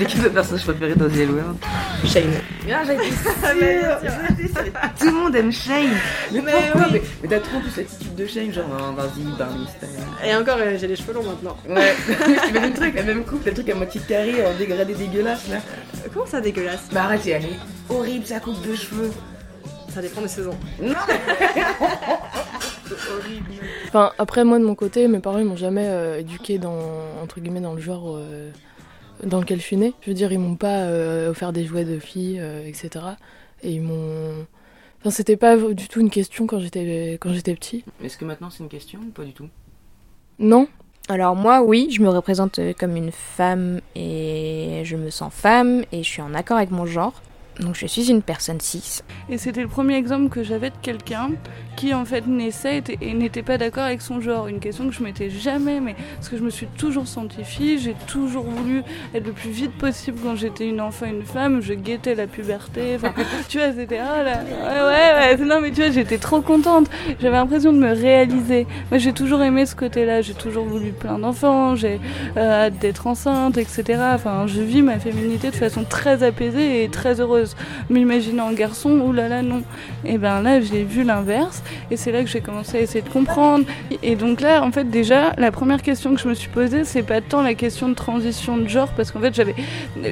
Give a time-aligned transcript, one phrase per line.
[0.00, 1.56] le personnage préféré dans The World
[2.04, 2.32] Shane.
[2.72, 4.52] Ah, j'ai été sûre
[4.98, 5.90] Tout le monde aime Shane
[6.32, 6.92] Mais, pourquoi oui.
[6.92, 9.88] Mais, mais t'as trop plus l'attitude de Shane, genre The Barney Style.
[10.24, 11.56] Et encore, euh, j'ai les cheveux longs maintenant.
[11.68, 14.94] Ouais, c'est le même truc, la même coupe, le truc à moitié carré, en dégradé
[14.94, 15.58] dégueulasse là.
[16.12, 16.88] Comment ça dégueulasse?
[16.92, 17.58] Bah arrête, elle est
[17.88, 19.10] horrible sa coupe de cheveux.
[19.92, 20.56] Ça dépend des saisons.
[20.82, 20.94] Non
[23.88, 26.78] Enfin, après, moi, de mon côté, mes parents, ils m'ont jamais euh, éduqué dans,
[27.22, 28.50] entre guillemets, dans le genre euh,
[29.22, 29.94] dans lequel je suis née.
[30.02, 33.04] Je veux dire, ils m'ont pas euh, offert des jouets de filles, euh, etc.
[33.62, 34.46] Et ils m'ont...
[35.00, 37.84] Enfin, c'était pas du tout une question quand j'étais, quand j'étais petit.
[38.02, 39.48] Est-ce que maintenant c'est une question ou pas du tout?
[40.38, 40.66] Non,
[41.08, 45.84] Alors moi, oui, je me représente euh, comme une femme et je me sens femme
[45.92, 47.20] et je suis en accord avec mon genre.
[47.60, 49.00] Donc je suis une personne cis.
[49.28, 51.30] Et c'était le premier exemple que j'avais de quelqu'un
[51.76, 54.48] qui en fait naissait et- n'était pas d'accord avec son genre.
[54.48, 57.78] Une question que je m'étais jamais, mais parce que je me suis toujours sentie fille,
[57.78, 58.82] j'ai toujours voulu
[59.14, 62.96] être le plus vite possible quand j'étais une enfant, une femme, je guettais la puberté.
[62.96, 63.12] Enfin,
[63.48, 64.80] tu vois, c'était ah là, ouais,
[65.36, 66.88] ouais, ouais, non mais tu vois, j'étais trop contente.
[67.20, 68.66] J'avais l'impression de me réaliser.
[68.90, 70.22] Moi, j'ai toujours aimé ce côté-là.
[70.22, 71.76] J'ai toujours voulu plein d'enfants.
[71.76, 72.00] J'ai
[72.36, 74.00] euh, hâte d'être enceinte, etc.
[74.14, 77.43] Enfin, je vis ma féminité de façon très apaisée et très heureuse.
[77.90, 79.62] M'imaginer en garçon, oulala, là là, non.
[80.04, 83.08] Et ben là, j'ai vu l'inverse, et c'est là que j'ai commencé à essayer de
[83.08, 83.64] comprendre.
[84.02, 87.02] Et donc là, en fait, déjà, la première question que je me suis posée, c'est
[87.02, 89.54] pas tant la question de transition de genre, parce qu'en fait, j'avais,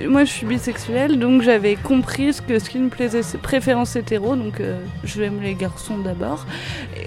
[0.08, 3.96] moi, je suis bisexuelle, donc j'avais compris ce que ce qui me plaisait, c'est préférence
[3.96, 6.46] hétéro, donc euh, je aime les garçons d'abord.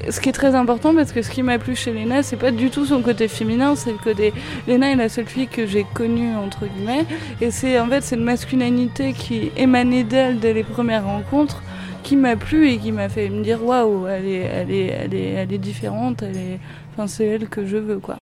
[0.10, 2.52] Ce qui est très important, parce que ce qui m'a plu chez Léna, c'est pas
[2.52, 4.34] du tout son côté féminin, c'est le côté.
[4.68, 7.06] Léna est la seule fille que j'ai connue entre guillemets,
[7.42, 11.62] et c'est en fait c'est une masculinité qui émanait d'elle dès les premières rencontres
[12.02, 15.14] qui m'a plu et qui m'a fait me dire waouh elle est elle est elle
[15.14, 16.60] est elle est différente elle est
[16.92, 18.16] enfin c'est elle que je veux quoi